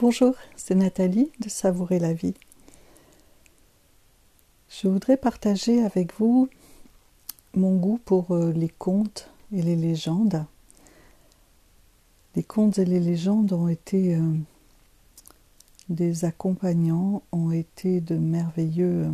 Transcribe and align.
Bonjour, 0.00 0.36
c'est 0.54 0.76
Nathalie 0.76 1.32
de 1.40 1.48
Savourer 1.48 1.98
la 1.98 2.12
vie. 2.12 2.34
Je 4.68 4.86
voudrais 4.86 5.16
partager 5.16 5.82
avec 5.82 6.14
vous 6.20 6.48
mon 7.54 7.74
goût 7.74 7.98
pour 8.04 8.30
euh, 8.30 8.52
les 8.52 8.68
contes 8.68 9.28
et 9.52 9.60
les 9.60 9.74
légendes. 9.74 10.44
Les 12.36 12.44
contes 12.44 12.78
et 12.78 12.84
les 12.84 13.00
légendes 13.00 13.52
ont 13.52 13.66
été 13.66 14.14
euh, 14.14 14.34
des 15.88 16.24
accompagnants, 16.24 17.24
ont 17.32 17.50
été 17.50 18.00
de 18.00 18.14
merveilleux 18.14 19.06
euh, 19.06 19.12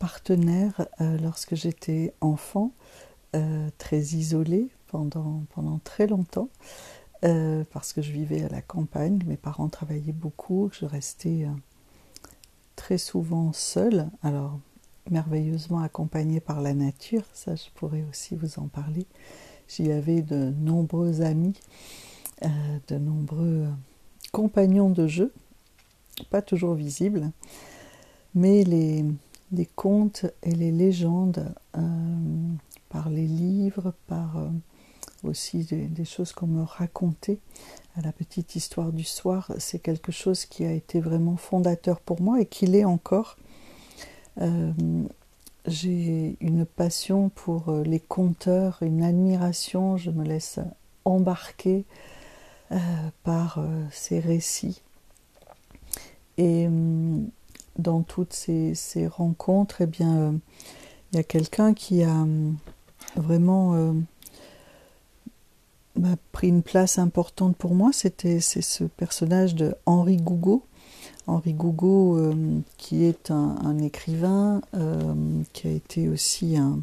partenaires 0.00 0.88
lorsque 0.98 1.54
j'étais 1.54 2.12
enfant, 2.20 2.72
très 3.78 4.00
isolée 4.00 4.70
pendant, 4.88 5.44
pendant 5.54 5.78
très 5.84 6.08
longtemps. 6.08 6.48
Euh, 7.24 7.64
parce 7.72 7.92
que 7.92 8.02
je 8.02 8.12
vivais 8.12 8.44
à 8.44 8.48
la 8.48 8.60
campagne, 8.60 9.20
mes 9.26 9.38
parents 9.38 9.68
travaillaient 9.68 10.12
beaucoup, 10.12 10.68
je 10.72 10.84
restais 10.84 11.44
euh, 11.44 11.50
très 12.76 12.98
souvent 12.98 13.52
seule, 13.54 14.10
alors 14.22 14.58
merveilleusement 15.10 15.80
accompagnée 15.80 16.40
par 16.40 16.60
la 16.60 16.74
nature, 16.74 17.24
ça 17.32 17.54
je 17.54 17.64
pourrais 17.74 18.04
aussi 18.10 18.34
vous 18.34 18.58
en 18.58 18.68
parler. 18.68 19.06
J'y 19.66 19.90
avais 19.92 20.20
de 20.20 20.52
nombreux 20.58 21.22
amis, 21.22 21.58
euh, 22.44 22.48
de 22.88 22.98
nombreux 22.98 23.66
compagnons 24.32 24.90
de 24.90 25.06
jeu, 25.06 25.32
pas 26.28 26.42
toujours 26.42 26.74
visibles, 26.74 27.30
mais 28.34 28.62
les, 28.62 29.06
les 29.52 29.66
contes 29.66 30.26
et 30.42 30.52
les 30.52 30.70
légendes 30.70 31.54
par 32.90 33.08
les 33.08 33.26
livres, 33.26 33.94
par 34.06 34.38
aussi 35.26 35.64
des, 35.64 36.04
choses 36.04 36.32
qu'on 36.32 36.46
me 36.46 36.62
racontait 36.62 37.38
à 37.96 38.02
la 38.02 38.12
petite 38.12 38.56
histoire 38.56 38.92
du 38.92 39.04
soir, 39.04 39.50
c'est 39.58 39.78
quelque 39.78 40.12
chose 40.12 40.44
qui 40.44 40.64
a 40.64 40.72
été 40.72 41.00
vraiment 41.00 41.36
fondateur 41.36 42.00
pour 42.00 42.20
moi 42.20 42.40
et 42.40 42.46
qui 42.46 42.66
l'est 42.66 42.84
encore. 42.84 43.36
Euh, 44.40 44.72
j'ai 45.66 46.36
une 46.40 46.66
passion 46.66 47.30
pour 47.30 47.70
euh, 47.70 47.82
les 47.82 48.00
conteurs, 48.00 48.78
une 48.82 49.02
admiration, 49.02 49.96
je 49.96 50.10
me 50.10 50.24
laisse 50.24 50.58
embarquer 51.04 51.84
euh, 52.72 52.76
par 53.24 53.64
ces 53.90 54.20
récits. 54.20 54.82
Et 56.38 56.68
dans 57.78 58.02
toutes 58.02 58.34
ces, 58.34 58.74
ces 58.74 59.06
rencontres, 59.06 59.80
eh 59.80 59.86
bien, 59.86 60.34
il 61.12 61.16
y 61.16 61.18
a 61.18 61.22
quelqu'un 61.22 61.72
qui 61.72 62.02
a 62.02 62.26
vraiment 63.16 63.94
m'a 65.98 66.16
pris 66.32 66.48
une 66.48 66.62
place 66.62 66.98
importante 66.98 67.56
pour 67.56 67.74
moi, 67.74 67.90
c'était 67.92 68.40
c'est 68.40 68.62
ce 68.62 68.84
personnage 68.84 69.54
de 69.54 69.74
Henri 69.86 70.16
Gougaud. 70.16 70.62
Henri 71.26 71.54
Gougaud, 71.54 72.16
euh, 72.16 72.60
qui 72.76 73.04
est 73.04 73.30
un, 73.30 73.78
écrivain, 73.78 74.62
euh, 74.74 75.42
qui 75.52 75.66
a 75.66 75.70
été 75.70 76.08
aussi 76.08 76.56
un, 76.56 76.82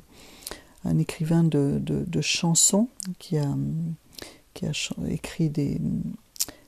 écrivain 0.99 1.43
de, 1.43 2.21
chansons, 2.21 2.89
qui 3.19 3.37
a, 3.37 3.55
qui 4.53 4.65
a 4.65 4.71
écrit 5.09 5.49
des, 5.49 5.79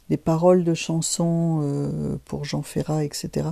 des, 0.09 0.17
paroles 0.17 0.63
de 0.63 0.73
chansons 0.73 1.59
euh, 1.63 2.17
pour 2.23 2.45
Jean 2.45 2.61
Ferrat, 2.61 3.03
etc. 3.03 3.49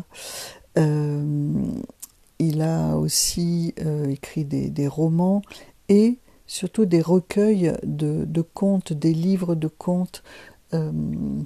il 0.77 2.61
a 2.61 2.95
aussi 2.95 3.73
écrit 4.09 4.45
des, 4.45 4.69
des 4.69 4.87
romans 4.87 5.41
et 5.89 6.17
surtout 6.47 6.85
des 6.85 7.01
recueils 7.01 7.73
de, 7.83 8.41
contes, 8.41 8.93
des 8.93 9.13
livres 9.13 9.55
de 9.55 9.67
contes 9.67 10.23
euh, 10.73 10.91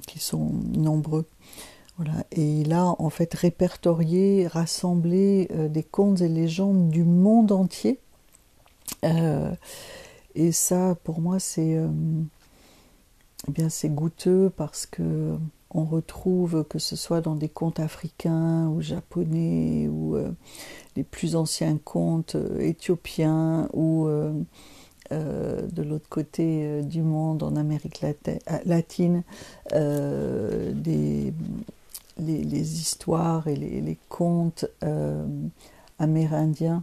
qui 0.06 0.18
sont 0.18 0.52
nombreux. 0.74 1.26
Voilà. 1.96 2.24
Et 2.32 2.60
il 2.60 2.72
a 2.72 2.94
en 2.98 3.10
fait 3.10 3.32
répertorié, 3.34 4.46
rassemblé 4.46 5.48
euh, 5.52 5.68
des 5.68 5.82
contes 5.82 6.20
et 6.20 6.28
légendes 6.28 6.90
du 6.90 7.04
monde 7.04 7.52
entier. 7.52 7.98
Euh, 9.04 9.52
et 10.34 10.52
ça, 10.52 10.96
pour 11.04 11.20
moi, 11.20 11.38
c'est 11.38 11.76
eh 13.48 13.50
bien 13.50 13.68
c'est 13.68 13.88
goûteux 13.88 14.50
parce 14.56 14.86
que 14.86 15.36
on 15.70 15.84
retrouve 15.84 16.64
que 16.64 16.78
ce 16.78 16.96
soit 16.96 17.20
dans 17.20 17.34
des 17.34 17.48
contes 17.48 17.80
africains 17.80 18.68
ou 18.68 18.80
japonais 18.80 19.88
ou 19.88 20.16
les 20.96 21.04
plus 21.04 21.34
anciens 21.34 21.76
contes 21.76 22.36
éthiopiens 22.58 23.68
ou 23.72 24.08
euh, 25.10 25.66
de 25.72 25.82
l'autre 25.82 26.08
côté 26.10 26.62
euh, 26.64 26.82
du 26.82 27.00
monde, 27.00 27.42
en 27.42 27.56
Amérique 27.56 28.04
latine, 28.66 29.22
euh, 29.72 30.72
des, 30.74 31.32
les, 32.18 32.80
histoires 32.80 33.48
et 33.48 33.56
les, 33.56 33.98
contes 34.10 34.66
amérindiens, 35.98 36.82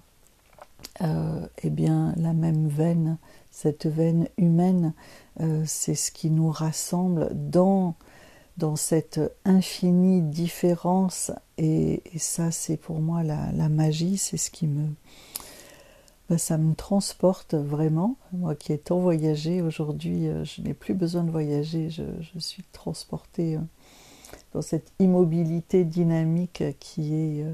eh 1.01 1.69
bien, 1.69 2.13
la 2.17 2.33
même 2.33 2.67
veine, 2.67 3.17
cette 3.51 3.85
veine 3.85 4.27
humaine, 4.37 4.93
c'est 5.65 5.95
ce 5.95 6.11
qui 6.11 6.29
nous 6.31 6.49
rassemble 6.49 7.29
dans, 7.33 7.95
dans 8.57 8.75
cette 8.75 9.19
infinie 9.43 10.21
différence. 10.21 11.31
Et, 11.57 12.01
ça, 12.17 12.51
c'est 12.51 12.77
pour 12.77 13.01
moi 13.01 13.23
la, 13.23 13.51
la 13.51 13.69
magie, 13.69 14.17
c'est 14.17 14.37
ce 14.37 14.49
qui 14.49 14.67
me 14.67 14.87
ben, 16.29 16.39
ça 16.39 16.57
me 16.57 16.73
transporte 16.73 17.53
vraiment. 17.53 18.15
Moi 18.33 18.55
qui 18.55 18.73
ai 18.73 18.79
tant 18.79 18.99
voyagé, 18.99 19.61
aujourd'hui 19.61 20.27
euh, 20.27 20.43
je 20.43 20.61
n'ai 20.61 20.73
plus 20.73 20.95
besoin 20.95 21.23
de 21.23 21.29
voyager, 21.29 21.91
je, 21.91 22.03
suis 22.39 22.63
transportée 22.71 23.57
euh, 23.57 23.59
dans 24.53 24.63
cette 24.63 24.91
immobilité 24.97 25.83
dynamique 25.83 26.63
qui 26.79 27.13
est 27.13 27.43
euh, 27.43 27.53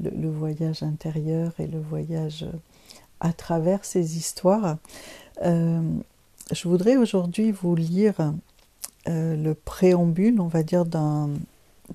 le, 0.00 0.28
voyage 0.28 0.82
intérieur 0.82 1.52
et 1.58 1.66
le 1.66 1.80
voyage 1.80 2.44
à 3.20 3.32
travers 3.32 3.84
ces 3.84 4.18
histoires. 4.18 4.76
je 5.40 6.68
voudrais 6.68 6.96
aujourd'hui 6.96 7.52
vous 7.52 7.76
lire 7.76 8.34
le 9.06 9.52
préambule, 9.52 10.40
on 10.40 10.48
va 10.48 10.64
dire, 10.64 10.84
d'un 10.84 11.30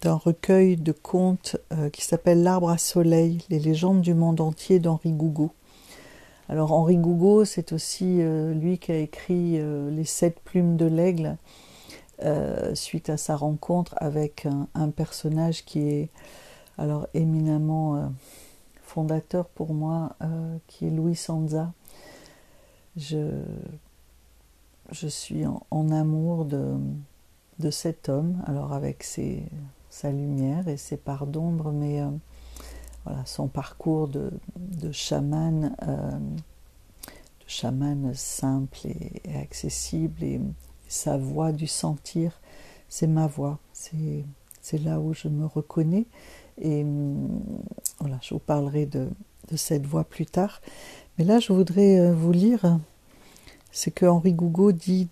recueil 0.03 0.77
de 0.77 0.93
contes 0.93 1.57
qui 1.91 2.05
s'appelle 2.05 2.43
L'arbre 2.43 2.69
à 2.69 2.77
soleil, 2.77 3.39
les 3.49 3.59
légendes 3.59 3.99
du 3.99 4.13
monde 4.13 4.39
entier 4.39 4.79
d'Henri 4.79 5.11
Gougaud. 5.11 5.51
Alors 6.49 6.71
Henri 6.71 6.95
Gougaud, 6.95 7.43
c'est 7.43 7.73
aussi 7.73 8.21
euh, 8.21 8.53
lui 8.53 8.77
qui 8.77 8.93
a 8.93 8.97
écrit 8.97 9.59
euh, 9.59 9.91
Les 9.91 10.05
sept 10.05 10.39
plumes 10.39 10.77
de 10.77 10.85
l'aigle 10.85 11.35
euh, 12.23 12.73
suite 12.73 13.09
à 13.09 13.17
sa 13.17 13.35
rencontre 13.35 13.95
avec 13.97 14.47
un, 14.73 14.89
personnage 14.89 15.65
qui 15.65 15.81
est 15.81 16.09
alors 16.77 17.07
éminemment 17.13 18.11
fondateur 18.81 19.47
pour 19.49 19.73
moi, 19.73 20.15
qui 20.67 20.87
est 20.87 20.91
Louis 20.91 21.15
Sanza. 21.15 21.73
Je, 22.95 23.43
suis 24.91 25.43
en, 25.45 25.91
amour 25.91 26.45
de, 26.45 27.69
cet 27.71 28.09
homme, 28.09 28.41
alors 28.45 28.73
avec 28.73 29.03
sa 29.03 30.11
lumière 30.11 30.67
et 30.67 30.77
ses 30.77 30.97
parts 30.97 31.27
d'ombre, 31.27 31.71
mais 31.71 32.01
son 33.25 33.47
parcours 33.47 34.07
de, 34.07 34.31
chaman, 34.91 35.75
euh, 35.83 36.11
de 36.11 37.45
chaman 37.47 38.11
simple 38.13 38.79
et, 38.85 39.37
accessible, 39.37 40.23
et, 40.23 40.41
sa 40.89 41.17
voix 41.17 41.51
du 41.51 41.67
sentir, 41.67 42.39
c'est 42.87 43.07
ma 43.07 43.27
voix, 43.27 43.59
c'est 43.73 44.23
là 44.83 45.01
où 45.01 45.13
je 45.13 45.27
me 45.27 45.45
reconnais. 45.45 46.05
Et 46.61 46.83
mm, 46.83 47.27
voilà, 47.99 48.19
je 48.21 48.33
vous 48.33 48.39
parlerai 48.39 48.85
de, 48.85 49.09
cette 49.55 49.85
voix 49.85 50.05
plus 50.05 50.25
tard. 50.25 50.61
Mais 51.17 51.25
là, 51.25 51.39
je 51.39 51.51
voudrais 51.51 51.99
euh, 51.99 52.13
vous 52.13 52.31
lire 52.31 52.79
ce 53.71 53.89
que 53.89 54.05
Henri 54.05 54.33
Gougaud 54.33 54.71
dit 54.71 55.09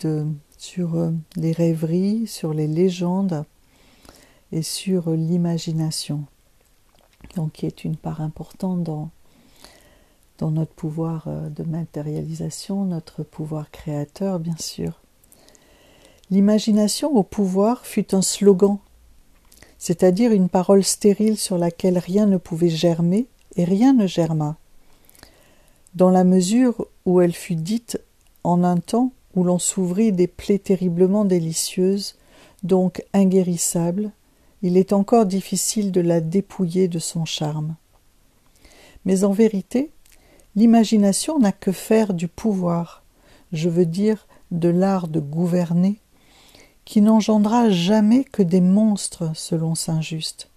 sur 0.58 0.96
euh, 0.96 1.12
les 1.36 1.52
rêveries, 1.52 2.26
sur 2.28 2.54
les 2.54 2.68
légendes 2.68 3.44
et 4.52 4.62
sur 4.62 5.10
l'imagination 5.12 6.26
donc 7.36 7.54
qui 7.54 7.66
est 7.66 7.84
une 7.84 7.96
part 7.96 8.22
importante 8.22 8.84
dans, 8.84 9.10
dans 10.38 10.52
notre 10.52 10.74
pouvoir 10.74 11.26
euh, 11.28 11.50
de 11.50 11.64
matérialisation, 11.64 12.86
notre 12.86 13.24
pouvoir 13.24 13.72
créateur, 13.72 14.40
bien 14.40 14.58
sûr. 14.58 15.02
L'imagination 16.32 17.16
au 17.16 17.24
pouvoir 17.24 17.86
fut 17.86 18.16
un 18.16 18.22
slogan, 18.22 18.78
c'est-à-dire 19.78 20.32
une 20.32 20.50
parole 20.50 20.84
stérile 20.84 21.38
sur 21.38 21.58
laquelle 21.58 21.98
rien 21.98 22.26
ne 22.26 22.38
pouvait 22.38 22.70
germer 22.70 23.28
et 23.56 23.64
rien 23.64 23.94
ne 23.94 24.08
germa. 24.08 24.58
Dans 25.94 26.10
la 26.10 26.24
mesure 26.24 26.88
où 27.06 27.22
elle 27.22 27.34
fut 27.34 27.56
dite 27.56 28.02
en 28.44 28.64
un 28.64 28.78
temps 28.78 29.12
où 29.36 29.44
l'on 29.44 29.60
s'ouvrit 29.60 30.12
des 30.12 30.28
plaies 30.28 30.60
terriblement 30.60 31.26
délicieuses, 31.26 32.16
donc 32.64 33.04
inguérissables, 33.14 34.12
il 34.66 34.78
est 34.78 34.94
encore 34.94 35.28
difficile 35.28 35.92
de 35.92 36.02
la 36.02 36.22
dépouiller 36.22 36.88
de 36.88 36.98
son 36.98 37.24
charme. 37.24 37.76
Mais 39.06 39.24
en 39.24 39.32
vérité, 39.32 39.92
l'imagination 40.56 41.38
n'a 41.38 41.52
que 41.52 41.72
faire 41.72 42.16
du 42.16 42.28
pouvoir, 42.28 43.04
je 43.52 43.70
veux 43.70 43.86
dire 43.86 44.26
de 44.50 44.70
l'art 44.70 45.08
de 45.08 45.20
gouverner, 45.20 46.00
qui 46.84 47.02
n'engendra 47.02 47.70
jamais 47.70 48.24
que 48.24 48.42
des 48.42 48.60
monstres 48.60 49.30
selon 49.36 49.76
saint 49.76 50.02
Just. 50.02 50.50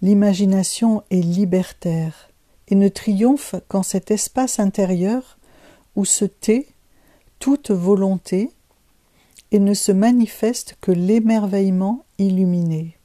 L'imagination 0.00 1.02
est 1.10 1.20
libertaire 1.20 2.30
et 2.68 2.76
ne 2.76 2.86
triomphe 2.86 3.56
qu'en 3.66 3.82
cet 3.82 4.12
espace 4.12 4.60
intérieur 4.60 5.36
où 5.96 6.04
se 6.04 6.24
tait 6.24 6.68
toute 7.40 7.72
volonté 7.72 8.52
et 9.50 9.58
ne 9.58 9.74
se 9.74 9.92
manifeste 9.92 10.76
que 10.80 10.92
l'émerveillement 10.92 12.04
illuminé. 12.18 12.96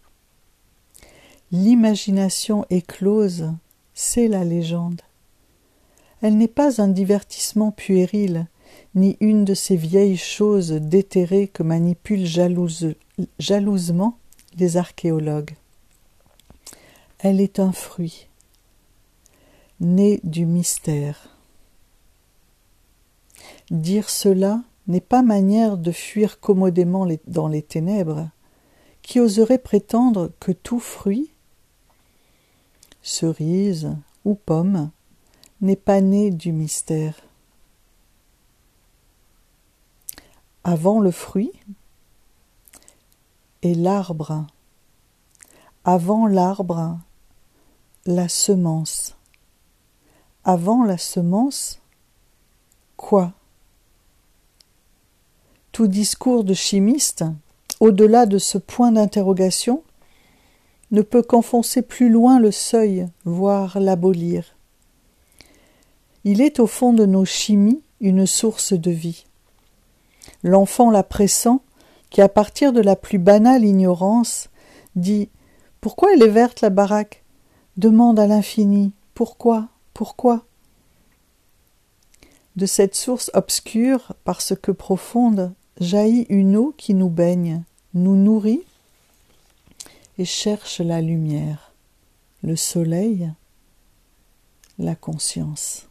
L'imagination 1.52 2.66
éclose, 2.70 3.52
c'est 3.94 4.28
la 4.28 4.44
légende. 4.44 5.02
Elle 6.22 6.38
n'est 6.38 6.48
pas 6.48 6.82
un 6.82 6.88
divertissement 6.88 7.72
puéril, 7.72 8.48
ni 8.96 9.18
une 9.20 9.46
de 9.46 9.54
ces 9.54 9.76
vieilles 9.76 10.18
choses 10.18 10.72
déterrées 10.72 11.48
que 11.48 11.64
manipulent 11.64 12.26
jalousement 13.40 14.18
les 14.58 14.78
archéologues. 14.78 15.56
Elle 17.20 17.40
est 17.40 17.60
un 17.60 17.72
fruit, 17.72 18.28
né 19.80 20.20
du 20.24 20.46
mystère. 20.46 21.38
Dire 23.70 24.10
cela 24.10 24.62
n'est 24.88 25.02
pas 25.02 25.22
manière 25.22 25.78
de 25.78 25.92
fuir 25.92 26.40
commodément 26.40 27.08
dans 27.28 27.48
les 27.48 27.62
ténèbres. 27.62 28.30
Qui 29.02 29.20
oserait 29.20 29.58
prétendre 29.58 30.32
que 30.40 30.52
tout 30.52 30.80
fruit, 30.80 31.30
cerise 33.02 33.96
ou 34.24 34.36
pomme, 34.36 34.92
n'est 35.62 35.76
pas 35.76 36.02
né 36.02 36.32
du 36.32 36.52
mystère? 36.52 37.16
Avant 40.64 41.02
le 41.02 41.12
fruit 41.12 41.52
et 43.62 43.76
l'arbre. 43.76 44.46
Avant 45.84 46.28
l'arbre, 46.28 46.98
la 48.06 48.30
semence. 48.30 49.18
Avant 50.46 50.84
la 50.84 50.98
semence, 50.98 51.82
quoi? 52.96 53.34
Tout 55.74 55.88
discours 55.88 56.44
de 56.44 56.54
chimiste, 56.54 57.24
au-delà 57.80 58.28
de 58.28 58.38
ce 58.38 58.60
point 58.60 58.92
d'interrogation, 58.92 59.82
ne 60.92 61.02
peut 61.02 61.24
qu'enfoncer 61.24 61.82
plus 61.82 62.10
loin 62.10 62.40
le 62.40 62.52
seuil, 62.52 63.08
voire 63.26 63.80
l'abolir. 63.80 64.56
Il 66.26 66.42
est 66.42 66.60
au 66.60 66.68
fond 66.68 66.94
de 66.94 67.08
nos 67.08 67.26
chimies 67.26 67.82
une 68.02 68.28
source 68.28 68.74
de 68.74 68.92
vie. 68.92 69.26
L'enfant 70.44 70.92
la 70.92 71.02
pressant, 71.02 71.64
qui 72.12 72.22
à 72.22 72.30
partir 72.30 72.72
de 72.72 72.82
la 72.82 72.96
plus 72.96 73.18
banale 73.18 73.66
ignorance 73.66 74.50
dit 74.96 75.28
Pourquoi 75.82 76.14
elle 76.14 76.22
est 76.22 76.28
verte 76.28 76.62
la 76.62 76.70
baraque? 76.70 77.24
demande 77.78 78.20
à 78.20 78.28
l'infini 78.28 78.92
Pourquoi? 79.16 79.70
Pourquoi? 79.96 80.46
De 82.58 82.68
cette 82.68 82.94
source 82.94 83.32
obscure, 83.34 84.14
parce 84.24 84.54
que 84.56 84.72
profonde, 84.72 85.52
jaillit 85.84 86.26
une 86.30 86.56
eau 86.56 86.74
qui 86.76 86.96
nous 86.96 87.10
baigne, 87.10 87.64
nous 87.94 88.16
nourrit 88.16 88.64
et 90.18 90.26
cherche 90.26 90.80
la 90.80 91.02
lumière, 91.02 91.74
le 92.42 92.56
soleil, 92.56 93.32
la 94.80 94.96
conscience. 94.96 95.88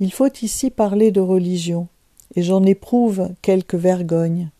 Il 0.00 0.12
faut 0.12 0.32
ici 0.42 0.70
parler 0.70 1.10
de 1.10 1.20
religion, 1.20 1.88
et 2.34 2.42
j'en 2.42 2.64
éprouve 2.64 3.30
quelque 3.42 3.76
vergogne. 3.76 4.50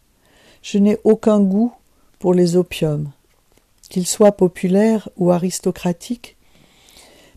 Je 0.63 0.79
n'ai 0.79 0.99
aucun 1.05 1.41
goût 1.41 1.73
pour 2.19 2.35
les 2.35 2.57
opiums, 2.57 3.11
qu'ils 3.89 4.07
soient 4.07 4.33
populaires 4.33 5.09
ou 5.17 5.31
aristocratiques, 5.31 6.37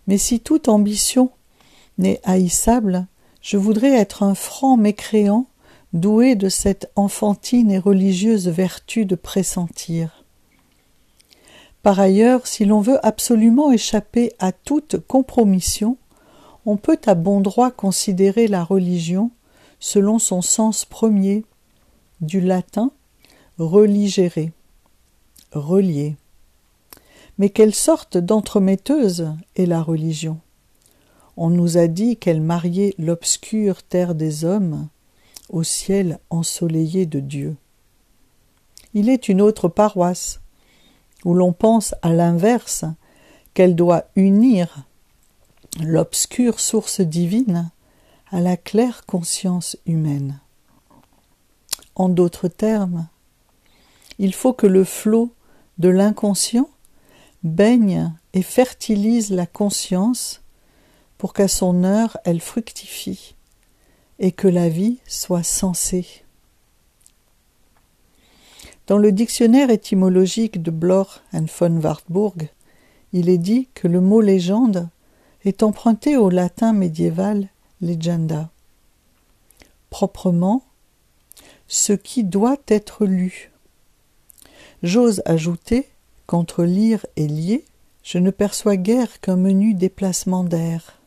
mais 0.08 0.18
si 0.18 0.40
toute 0.40 0.68
ambition 0.68 1.30
n'est 1.98 2.20
haïssable, 2.24 3.06
je 3.42 3.58
voudrais 3.58 3.94
être 3.94 4.24
un 4.24 4.36
franc 4.36 4.78
mécréant 4.78 5.46
doué 5.94 6.36
de 6.36 6.50
cette 6.50 6.90
enfantine 6.96 7.72
et 7.72 7.80
religieuse 7.80 8.48
vertu 8.48 9.06
de 9.06 9.16
pressentir. 9.16 10.24
Par 11.84 12.00
ailleurs, 12.00 12.48
si 12.48 12.66
l'on 12.66 12.80
veut 12.80 13.06
absolument 13.06 13.72
échapper 13.72 14.32
à 14.40 14.52
toute 14.52 14.98
compromission, 15.08 15.98
on 16.66 16.78
peut 16.78 17.00
à 17.06 17.16
bon 17.16 17.42
droit 17.42 17.72
considérer 17.72 18.48
la 18.48 18.64
religion 18.64 19.32
selon 19.80 20.20
son 20.20 20.42
sens 20.42 20.86
premier, 20.86 21.44
du 22.22 22.40
latin 22.40 22.92
religere, 23.58 24.50
relier. 25.52 26.16
Mais 27.38 27.50
quelle 27.50 27.74
sorte 27.74 28.18
d'entremetteuse 28.18 29.34
est 29.56 29.66
la 29.66 29.82
religion? 29.82 30.40
On 31.36 31.50
nous 31.50 31.78
a 31.78 31.88
dit 31.88 32.18
qu'elle 32.18 32.42
mariait 32.42 32.94
l'obscure 33.00 33.82
terre 33.82 34.14
des 34.14 34.46
hommes 34.46 34.88
au 35.52 35.64
ciel 35.64 36.20
ensoleillé 36.30 37.06
de 37.06 37.20
Dieu. 37.20 37.56
Il 38.94 39.10
est 39.10 39.30
une 39.30 39.42
autre 39.42 39.68
paroisse, 39.68 40.40
où 41.24 41.34
l'on 41.34 41.54
pense 41.54 41.94
à 42.02 42.14
l'inverse 42.14 42.86
qu'elle 43.54 43.76
doit 43.76 44.06
unir 44.16 44.86
l'obscure 45.80 46.60
source 46.60 47.02
divine 47.02 47.70
à 48.32 48.42
la 48.42 48.58
claire 48.58 49.06
conscience 49.06 49.78
humaine. 49.86 50.40
En 51.96 52.10
d'autres 52.10 52.48
termes, 52.48 53.08
il 54.20 54.34
faut 54.34 54.54
que 54.54 54.68
le 54.68 54.84
flot 54.84 55.34
de 55.78 55.90
l'inconscient 55.90 56.70
baigne 57.44 58.14
et 58.34 58.42
fertilise 58.42 59.32
la 59.32 59.46
conscience 59.46 60.42
pour 61.18 61.34
qu'à 61.34 61.48
son 61.48 61.84
heure 61.84 62.18
elle 62.24 62.42
fructifie 62.42 63.36
et 64.22 64.32
que 64.32 64.48
la 64.48 64.70
vie 64.70 65.00
soit 65.08 65.44
sensée. 65.44 66.24
Dans 68.86 69.00
le 69.00 69.12
dictionnaire 69.12 69.72
étymologique 69.72 70.62
de 70.62 70.70
Bloch 70.70 71.22
and 71.34 71.48
von 71.60 71.82
Wartburg, 71.82 72.50
il 73.14 73.30
est 73.30 73.40
dit 73.40 73.68
que 73.74 73.88
le 73.88 74.00
mot 74.00 74.22
légende 74.22 74.88
est 75.44 75.64
emprunté 75.64 76.18
au 76.18 76.30
latin 76.30 76.72
médiéval 76.72 77.50
legenda. 77.82 78.52
Proprement, 79.90 80.64
ce 81.68 81.94
qui 81.94 82.24
doit 82.24 82.58
être 82.68 83.06
lu. 83.06 83.52
J'ose 84.84 85.24
ajouter 85.26 85.88
qu'entre 86.28 86.64
lire 86.64 87.06
et 87.16 87.28
lier, 87.28 87.66
je 88.04 88.20
ne 88.20 88.30
perçois 88.30 88.78
guère 88.78 89.20
qu'un 89.20 89.36
menu 89.36 89.74
déplacement 89.74 90.44
d'air. 90.44 91.02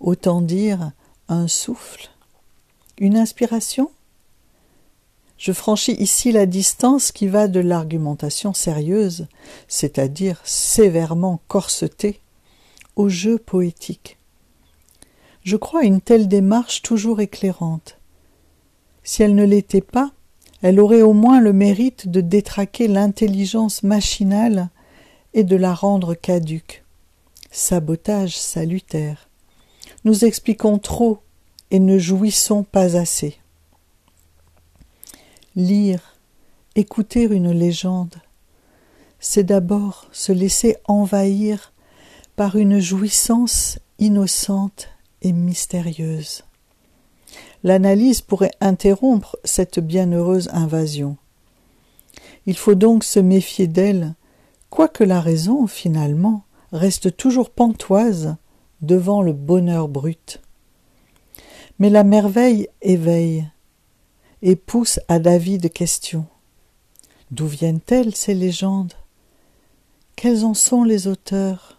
Autant 0.00 0.42
dire 0.42 0.92
un 1.28 1.48
souffle, 1.48 2.08
une 2.98 3.16
inspiration. 3.16 3.90
Je 5.36 5.52
franchis 5.52 5.92
ici 5.92 6.32
la 6.32 6.46
distance 6.46 7.12
qui 7.12 7.28
va 7.28 7.48
de 7.48 7.60
l'argumentation 7.60 8.54
sérieuse, 8.54 9.28
c'est-à-dire 9.68 10.40
sévèrement 10.44 11.40
corsetée, 11.46 12.20
au 12.96 13.08
jeu 13.08 13.38
poétique. 13.38 14.18
Je 15.44 15.56
crois 15.56 15.84
une 15.84 16.00
telle 16.00 16.28
démarche 16.28 16.82
toujours 16.82 17.20
éclairante. 17.20 17.98
Si 19.04 19.22
elle 19.22 19.34
ne 19.34 19.44
l'était 19.44 19.80
pas, 19.80 20.12
elle 20.60 20.80
aurait 20.80 21.02
au 21.02 21.12
moins 21.12 21.40
le 21.40 21.52
mérite 21.52 22.08
de 22.08 22.20
détraquer 22.20 22.88
l'intelligence 22.88 23.82
machinale 23.82 24.70
et 25.34 25.44
de 25.44 25.56
la 25.56 25.72
rendre 25.72 26.14
caduque. 26.14 26.84
Sabotage 27.50 28.36
salutaire. 28.36 29.27
Nous 30.08 30.24
expliquons 30.24 30.78
trop 30.78 31.18
et 31.70 31.78
ne 31.78 31.98
jouissons 31.98 32.62
pas 32.62 32.96
assez. 32.96 33.36
Lire, 35.54 36.16
écouter 36.76 37.24
une 37.24 37.50
légende, 37.50 38.14
c'est 39.20 39.44
d'abord 39.44 40.06
se 40.10 40.32
laisser 40.32 40.78
envahir 40.86 41.74
par 42.36 42.56
une 42.56 42.78
jouissance 42.78 43.80
innocente 43.98 44.88
et 45.20 45.32
mystérieuse. 45.34 46.42
L'analyse 47.62 48.22
pourrait 48.22 48.54
interrompre 48.62 49.36
cette 49.44 49.78
bienheureuse 49.78 50.48
invasion. 50.54 51.18
Il 52.46 52.56
faut 52.56 52.76
donc 52.76 53.04
se 53.04 53.20
méfier 53.20 53.66
d'elle, 53.66 54.14
quoique 54.70 55.04
la 55.04 55.20
raison, 55.20 55.66
finalement, 55.66 56.44
reste 56.72 57.14
toujours 57.14 57.50
pantoise 57.50 58.38
devant 58.82 59.22
le 59.22 59.32
bonheur 59.32 59.88
brut. 59.88 60.40
Mais 61.78 61.90
la 61.90 62.04
merveille 62.04 62.68
éveille 62.82 63.48
et 64.42 64.56
pousse 64.56 65.00
à 65.08 65.18
David 65.18 65.72
questions. 65.72 66.26
D'où 67.30 67.46
viennent-elles 67.46 68.14
ces 68.14 68.34
légendes? 68.34 68.94
Quels 70.16 70.44
en 70.44 70.54
sont 70.54 70.84
les 70.84 71.06
auteurs? 71.06 71.78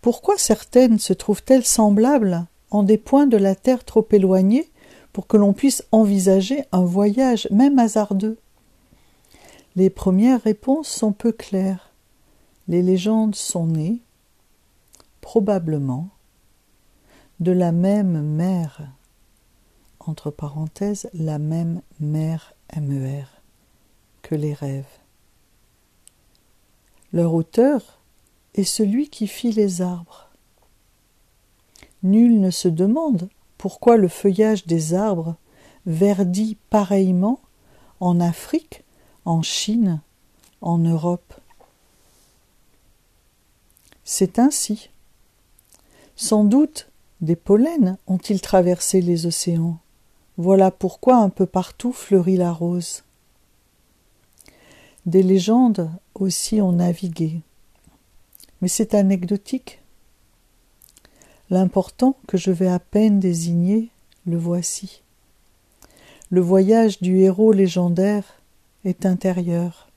Pourquoi 0.00 0.38
certaines 0.38 0.98
se 0.98 1.12
trouvent-elles 1.12 1.64
semblables 1.64 2.46
en 2.70 2.82
des 2.82 2.98
points 2.98 3.26
de 3.26 3.36
la 3.36 3.54
terre 3.54 3.84
trop 3.84 4.06
éloignés 4.12 4.70
pour 5.12 5.26
que 5.26 5.36
l'on 5.36 5.52
puisse 5.52 5.84
envisager 5.90 6.64
un 6.70 6.84
voyage, 6.84 7.48
même 7.50 7.78
hasardeux? 7.78 8.38
Les 9.74 9.90
premières 9.90 10.42
réponses 10.42 10.88
sont 10.88 11.12
peu 11.12 11.32
claires. 11.32 11.90
Les 12.68 12.82
légendes 12.82 13.34
sont 13.34 13.66
nées, 13.66 14.00
probablement, 15.28 16.08
de 17.38 17.52
la 17.52 17.70
même 17.70 18.22
mère, 18.22 18.80
entre 20.00 20.30
parenthèses, 20.30 21.10
la 21.12 21.38
même 21.38 21.82
mère 22.00 22.54
MER, 22.74 23.26
que 24.22 24.34
les 24.34 24.54
rêves. 24.54 24.88
Leur 27.12 27.34
auteur 27.34 28.00
est 28.54 28.64
celui 28.64 29.10
qui 29.10 29.26
fit 29.26 29.52
les 29.52 29.82
arbres. 29.82 30.30
Nul 32.02 32.40
ne 32.40 32.50
se 32.50 32.68
demande 32.68 33.28
pourquoi 33.58 33.98
le 33.98 34.08
feuillage 34.08 34.64
des 34.64 34.94
arbres 34.94 35.36
verdit 35.84 36.56
pareillement 36.70 37.38
en 38.00 38.18
Afrique, 38.18 38.82
en 39.26 39.42
Chine, 39.42 40.00
en 40.62 40.78
Europe. 40.78 41.34
C'est 44.04 44.38
ainsi. 44.38 44.88
Sans 46.20 46.42
doute 46.42 46.90
des 47.20 47.36
pollens 47.36 47.96
ont-ils 48.08 48.40
traversé 48.40 49.00
les 49.00 49.26
océans. 49.26 49.78
Voilà 50.36 50.72
pourquoi 50.72 51.18
un 51.18 51.28
peu 51.28 51.46
partout 51.46 51.92
fleurit 51.92 52.36
la 52.36 52.52
rose. 52.52 53.04
Des 55.06 55.22
légendes 55.22 55.88
aussi 56.16 56.60
ont 56.60 56.72
navigué. 56.72 57.40
Mais 58.60 58.66
c'est 58.66 58.94
anecdotique. 58.94 59.80
L'important 61.50 62.16
que 62.26 62.36
je 62.36 62.50
vais 62.50 62.66
à 62.66 62.80
peine 62.80 63.20
désigner, 63.20 63.88
le 64.26 64.36
voici. 64.36 65.02
Le 66.30 66.40
voyage 66.40 67.00
du 67.00 67.20
héros 67.20 67.52
légendaire 67.52 68.24
est 68.84 69.06
intérieur. 69.06 69.88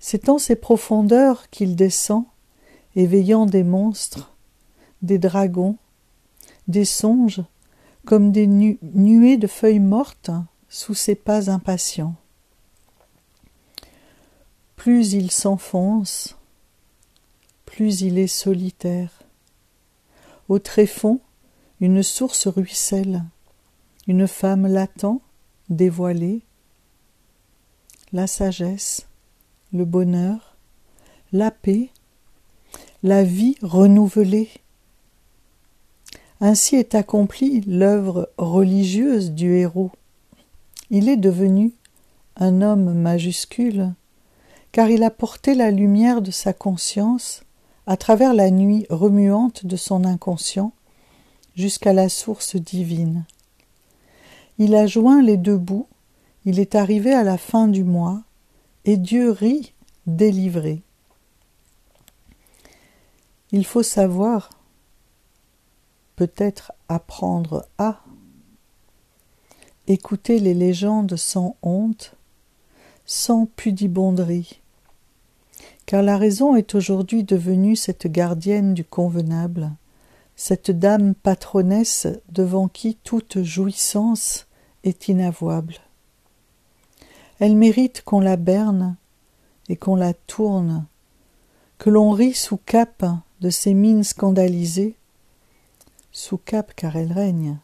C'est 0.00 0.28
en 0.28 0.36
ces 0.36 0.54
profondeurs 0.54 1.48
qu'il 1.48 1.76
descend, 1.76 2.24
éveillant 2.94 3.46
des 3.46 3.64
monstres, 3.64 4.31
des 5.02 5.18
dragons, 5.18 5.76
des 6.68 6.84
songes, 6.84 7.42
comme 8.04 8.32
des 8.32 8.46
nuées 8.46 9.36
de 9.36 9.46
feuilles 9.46 9.78
mortes 9.78 10.30
sous 10.68 10.94
ses 10.94 11.14
pas 11.14 11.50
impatients. 11.50 12.14
Plus 14.76 15.12
il 15.12 15.30
s'enfonce, 15.30 16.36
plus 17.66 18.00
il 18.00 18.18
est 18.18 18.26
solitaire. 18.26 19.22
Au 20.48 20.58
tréfonds, 20.58 21.20
une 21.80 22.02
source 22.02 22.48
ruisselle, 22.48 23.24
une 24.06 24.26
femme 24.26 24.66
l'attend, 24.66 25.20
dévoilée. 25.68 26.42
La 28.12 28.26
sagesse, 28.26 29.06
le 29.72 29.84
bonheur, 29.84 30.56
la 31.32 31.50
paix, 31.50 31.90
la 33.02 33.24
vie 33.24 33.56
renouvelée. 33.62 34.50
Ainsi 36.44 36.74
est 36.74 36.96
accomplie 36.96 37.60
l'œuvre 37.68 38.28
religieuse 38.36 39.30
du 39.30 39.54
héros. 39.54 39.92
Il 40.90 41.08
est 41.08 41.16
devenu 41.16 41.70
un 42.34 42.62
homme 42.62 42.94
majuscule, 42.94 43.94
car 44.72 44.90
il 44.90 45.04
a 45.04 45.10
porté 45.12 45.54
la 45.54 45.70
lumière 45.70 46.20
de 46.20 46.32
sa 46.32 46.52
conscience 46.52 47.44
à 47.86 47.96
travers 47.96 48.34
la 48.34 48.50
nuit 48.50 48.86
remuante 48.90 49.64
de 49.66 49.76
son 49.76 50.04
inconscient 50.04 50.72
jusqu'à 51.54 51.92
la 51.92 52.08
source 52.08 52.56
divine. 52.56 53.24
Il 54.58 54.74
a 54.74 54.88
joint 54.88 55.22
les 55.22 55.36
deux 55.36 55.58
bouts, 55.58 55.86
il 56.44 56.58
est 56.58 56.74
arrivé 56.74 57.12
à 57.12 57.22
la 57.22 57.38
fin 57.38 57.68
du 57.68 57.84
mois, 57.84 58.20
et 58.84 58.96
Dieu 58.96 59.30
rit 59.30 59.74
délivré. 60.08 60.82
Il 63.52 63.64
faut 63.64 63.84
savoir, 63.84 64.50
peut-être 66.22 66.70
apprendre 66.88 67.66
à, 67.78 68.00
écouter 69.88 70.38
les 70.38 70.54
légendes 70.54 71.16
sans 71.16 71.56
honte, 71.64 72.14
sans 73.04 73.46
pudibonderie, 73.46 74.60
car 75.84 76.00
la 76.00 76.16
raison 76.16 76.54
est 76.54 76.76
aujourd'hui 76.76 77.24
devenue 77.24 77.74
cette 77.74 78.06
gardienne 78.06 78.72
du 78.72 78.84
convenable, 78.84 79.72
cette 80.36 80.70
dame 80.70 81.16
patronnesse 81.16 82.06
devant 82.28 82.68
qui 82.68 82.94
toute 83.02 83.42
jouissance 83.42 84.46
est 84.84 85.08
inavouable. 85.08 85.74
Elle 87.40 87.56
mérite 87.56 88.02
qu'on 88.04 88.20
la 88.20 88.36
berne 88.36 88.94
et 89.68 89.74
qu'on 89.74 89.96
la 89.96 90.14
tourne, 90.14 90.86
que 91.78 91.90
l'on 91.90 92.12
rit 92.12 92.34
sous 92.34 92.58
cap 92.58 93.04
de 93.40 93.50
ses 93.50 93.74
mines 93.74 94.04
scandalisées, 94.04 94.94
sous 96.12 96.36
cap 96.36 96.74
car 96.76 96.96
elle 96.96 97.12
règne, 97.12 97.58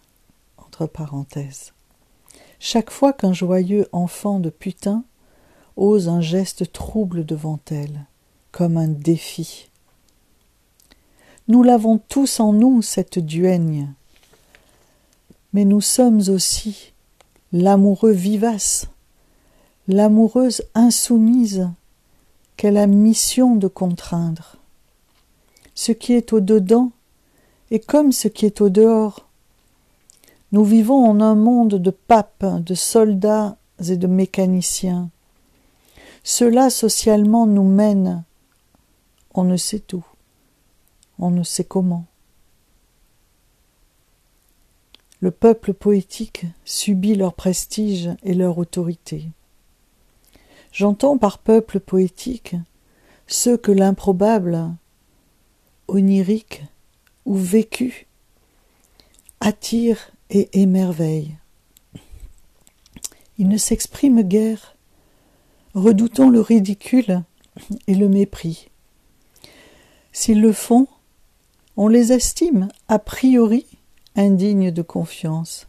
entre 0.56 0.86
parenthèses. 0.86 1.72
Chaque 2.58 2.90
fois 2.90 3.12
qu'un 3.12 3.32
joyeux 3.32 3.86
enfant 3.92 4.40
de 4.40 4.50
putain 4.50 5.04
ose 5.76 6.08
un 6.08 6.20
geste 6.20 6.72
trouble 6.72 7.24
devant 7.24 7.60
elle, 7.70 8.06
comme 8.50 8.76
un 8.76 8.88
défi. 8.88 9.70
Nous 11.46 11.62
l'avons 11.62 11.98
tous 11.98 12.40
en 12.40 12.52
nous, 12.52 12.82
cette 12.82 13.18
duègne, 13.18 13.92
mais 15.52 15.64
nous 15.64 15.80
sommes 15.80 16.20
aussi 16.28 16.92
l'amoureux 17.52 18.12
vivace, 18.12 18.88
l'amoureuse 19.86 20.62
insoumise 20.74 21.68
qu'elle 22.56 22.76
a 22.76 22.86
mission 22.86 23.56
de 23.56 23.68
contraindre. 23.68 24.56
Ce 25.74 25.92
qui 25.92 26.12
est 26.12 26.32
au 26.32 26.40
dedans 26.40 26.90
est 27.70 27.84
comme 27.84 28.12
ce 28.12 28.28
qui 28.28 28.46
est 28.46 28.60
au 28.60 28.68
dehors. 28.68 29.26
Nous 30.52 30.64
vivons 30.64 31.04
en 31.08 31.20
un 31.20 31.34
monde 31.34 31.74
de 31.74 31.90
papes, 31.90 32.44
de 32.44 32.74
soldats 32.74 33.56
et 33.86 33.96
de 33.96 34.06
mécaniciens. 34.06 35.10
Cela 36.24 36.70
socialement 36.70 37.46
nous 37.46 37.64
mène 37.64 38.24
on 39.34 39.44
ne 39.44 39.56
sait 39.56 39.78
tout, 39.78 40.04
on 41.18 41.30
ne 41.30 41.44
sait 41.44 41.64
comment. 41.64 42.06
Le 45.20 45.30
peuple 45.30 45.74
poétique 45.74 46.46
subit 46.64 47.14
leur 47.14 47.34
prestige 47.34 48.10
et 48.24 48.34
leur 48.34 48.58
autorité. 48.58 49.28
J'entends 50.72 51.18
par 51.18 51.38
peuple 51.38 51.78
poétique 51.78 52.56
ceux 53.26 53.56
que 53.56 53.70
l'improbable, 53.70 54.70
onirique 55.86 56.64
ou 57.28 57.36
vécu 57.36 58.06
attire 59.40 60.10
et 60.30 60.48
émerveille. 60.62 61.36
Ils 63.36 63.48
ne 63.48 63.58
s'expriment 63.58 64.22
guère, 64.22 64.76
redoutant 65.74 66.30
le 66.30 66.40
ridicule 66.40 67.22
et 67.86 67.94
le 67.94 68.08
mépris. 68.08 68.70
S'ils 70.10 70.40
le 70.40 70.54
font, 70.54 70.88
on 71.76 71.86
les 71.86 72.12
estime 72.12 72.68
a 72.88 72.98
priori 72.98 73.66
indignes 74.16 74.70
de 74.70 74.82
confiance. 74.82 75.68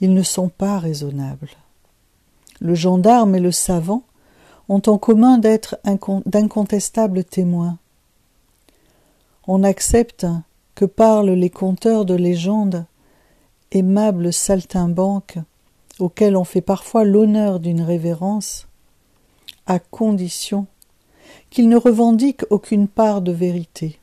Ils 0.00 0.12
ne 0.12 0.22
sont 0.22 0.50
pas 0.50 0.78
raisonnables. 0.78 1.50
Le 2.60 2.74
gendarme 2.74 3.34
et 3.34 3.40
le 3.40 3.50
savant 3.50 4.04
ont 4.68 4.82
en 4.86 4.98
commun 4.98 5.38
d'être 5.38 5.78
d'incontestables 6.26 7.24
témoins. 7.24 7.78
On 9.48 9.64
accepte 9.64 10.26
que 10.74 10.84
parlent 10.84 11.30
les 11.30 11.50
conteurs 11.50 12.04
de 12.04 12.14
légendes, 12.14 12.86
aimables 13.70 14.32
saltimbanques, 14.32 15.38
auxquels 15.98 16.36
on 16.36 16.44
fait 16.44 16.60
parfois 16.60 17.04
l'honneur 17.04 17.60
d'une 17.60 17.82
révérence, 17.82 18.68
à 19.66 19.78
condition 19.78 20.66
qu'ils 21.50 21.68
ne 21.68 21.76
revendiquent 21.76 22.44
aucune 22.50 22.88
part 22.88 23.22
de 23.22 23.32
vérité. 23.32 23.98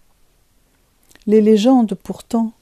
Les 1.25 1.41
légendes, 1.41 1.95
pourtant, 1.95 2.53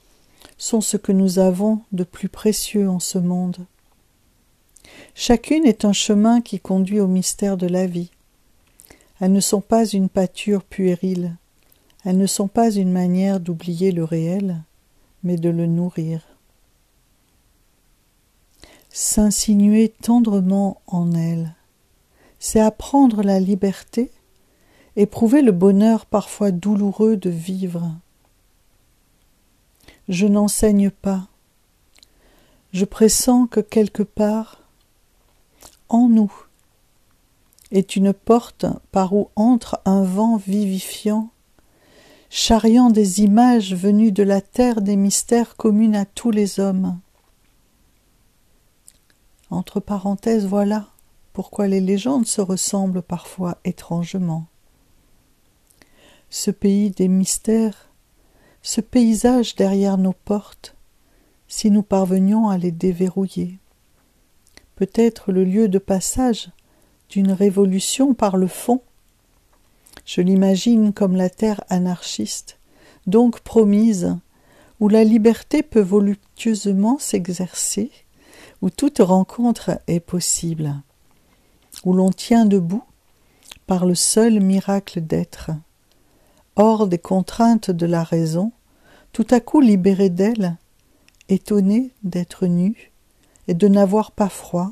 sont 0.58 0.82
ce 0.82 0.98
que 0.98 1.12
nous 1.12 1.40
avons 1.40 1.82
de 1.92 2.04
plus 2.04 2.30
précieux 2.30 2.90
en 2.90 3.00
ce 3.00 3.18
monde. 3.18 3.66
Chacune 5.14 5.66
est 5.66 5.86
un 5.86 5.94
chemin 5.94 6.42
qui 6.42 6.60
conduit 6.60 7.00
au 7.00 7.08
mystère 7.08 7.58
de 7.58 7.68
la 7.68 7.86
vie. 7.86 8.12
Elles 9.20 9.32
ne 9.32 9.40
sont 9.40 9.62
pas 9.62 9.86
une 9.86 10.10
pâture 10.10 10.64
puérile, 10.64 11.36
elles 12.06 12.18
ne 12.18 12.28
sont 12.28 12.48
pas 12.48 12.72
une 12.72 12.92
manière 12.92 13.40
d'oublier 13.40 13.92
le 13.92 14.04
réel, 14.04 14.64
mais 15.24 15.38
de 15.38 15.50
le 15.50 15.66
nourrir. 15.66 16.22
S'insinuer 18.90 19.90
tendrement 19.90 20.82
en 20.88 21.14
elles, 21.14 21.54
c'est 22.40 22.60
apprendre 22.60 23.24
la 23.24 23.40
liberté 23.40 24.12
éprouver 24.98 25.44
le 25.44 25.52
bonheur 25.52 26.08
parfois 26.08 26.50
douloureux 26.52 27.18
de 27.18 27.30
vivre. 27.30 27.94
Je 30.10 30.26
n'enseigne 30.26 30.90
pas, 30.90 31.28
Je 32.74 32.84
pressens 32.84 33.48
que 33.48 33.60
quelque 33.60 34.04
part, 34.04 34.62
en 35.88 36.10
nous, 36.10 36.34
est 37.72 37.96
une 37.96 38.12
porte 38.12 38.66
par 38.92 39.14
où 39.14 39.30
entre 39.36 39.80
un 39.86 40.04
vent 40.04 40.38
vivifiant, 40.38 41.30
charriant 42.30 42.90
des 42.90 43.22
images 43.22 43.74
venues 43.74 44.12
de 44.12 44.24
la 44.24 44.42
terre 44.42 44.82
des 44.82 44.96
mystères 44.96 45.56
communs 45.56 45.94
à 45.94 46.06
tous 46.06 46.32
les 46.32 46.60
hommes. 46.60 47.00
Entre 49.50 49.80
parenthèses, 49.80 50.46
voilà 50.46 50.88
pourquoi 51.32 51.68
les 51.68 51.80
légendes 51.80 52.26
se 52.26 52.42
ressemblent 52.42 53.02
parfois 53.02 53.60
étrangement. 53.64 54.48
Ce 56.30 56.52
pays 56.52 56.92
des 56.92 57.08
mystères, 57.08 57.90
ce 58.62 58.82
paysage 58.82 59.56
derrière 59.56 59.98
nos 59.98 60.14
portes, 60.14 60.76
si 61.48 61.72
nous 61.72 61.84
parvenions 61.84 62.50
à 62.50 62.58
les 62.58 62.72
déverrouiller. 62.72 63.60
Peut-être 64.76 65.32
le 65.32 65.46
lieu 65.46 65.70
de 65.70 65.80
passage 65.80 66.50
d'une 67.10 67.32
révolution 67.32 68.14
par 68.14 68.36
le 68.36 68.48
fond. 68.48 68.82
Je 70.08 70.22
l'imagine 70.22 70.92
comme 70.92 71.16
la 71.16 71.30
terre 71.30 71.64
anarchiste, 71.70 72.58
donc 73.06 73.42
promise, 73.42 74.18
où 74.80 74.90
la 74.90 75.04
liberté 75.04 75.62
peut 75.62 75.80
voluptueusement 75.80 76.98
s'exercer, 76.98 77.92
où 78.64 78.72
toute 78.72 78.98
rencontre 78.98 79.80
est 79.86 80.00
possible 80.00 80.82
où 81.86 81.94
l'on 81.94 82.12
tient 82.12 82.46
debout 82.46 82.84
par 83.66 83.86
le 83.86 83.96
seul 83.96 84.40
miracle 84.40 85.02
d'être, 85.02 85.52
hors 86.56 86.88
des 86.88 86.98
contraintes 86.98 87.72
de 87.72 87.86
la 87.86 88.04
raison, 88.04 88.52
tout 89.12 89.28
à 89.30 89.40
coup 89.40 89.62
libéré 89.62 90.10
d'elle, 90.10 90.56
étonné 91.30 91.92
d'être 92.04 92.46
nu 92.48 92.92
et 93.48 93.54
de 93.54 93.68
n'avoir 93.68 94.12
pas 94.12 94.30
froid, 94.30 94.72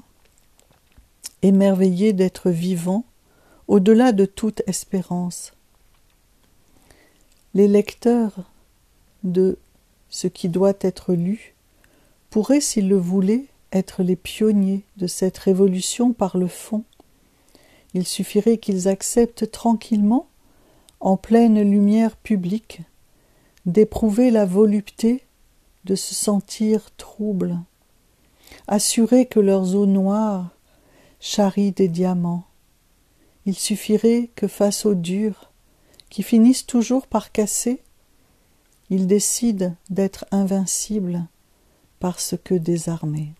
émerveillé 1.41 2.13
d'être 2.13 2.49
vivant 2.49 3.05
au-delà 3.67 4.11
de 4.11 4.25
toute 4.25 4.61
espérance. 4.67 5.53
Les 7.53 7.67
lecteurs 7.67 8.33
de 9.23 9.57
ce 10.09 10.27
qui 10.27 10.49
doit 10.49 10.73
être 10.81 11.13
lu 11.13 11.55
pourraient, 12.29 12.61
s'ils 12.61 12.89
le 12.89 12.97
voulaient, 12.97 13.45
être 13.71 14.03
les 14.03 14.15
pionniers 14.15 14.83
de 14.97 15.07
cette 15.07 15.37
révolution 15.37 16.13
par 16.13 16.37
le 16.37 16.47
fond, 16.47 16.83
il 17.93 18.05
suffirait 18.05 18.57
qu'ils 18.57 18.87
acceptent 18.87 19.51
tranquillement, 19.51 20.27
en 20.99 21.17
pleine 21.17 21.61
lumière 21.61 22.17
publique, 22.17 22.81
d'éprouver 23.65 24.31
la 24.31 24.45
volupté 24.45 25.23
de 25.85 25.95
se 25.95 26.13
sentir 26.15 26.89
troubles, 26.97 27.57
assurer 28.67 29.25
que 29.25 29.39
leurs 29.39 29.75
eaux 29.75 29.85
noires 29.85 30.49
charrient 31.19 31.71
des 31.71 31.87
diamants. 31.87 32.43
Il 33.45 33.55
suffirait 33.55 34.29
que 34.35 34.47
face 34.47 34.85
aux 34.85 34.95
durs, 34.95 35.51
qui 36.09 36.23
finissent 36.23 36.65
toujours 36.65 37.07
par 37.07 37.31
casser, 37.31 37.81
ils 38.89 39.07
décident 39.07 39.75
d'être 39.89 40.25
invincibles 40.31 41.25
parce 41.99 42.35
que 42.43 42.55
désarmés. 42.55 43.33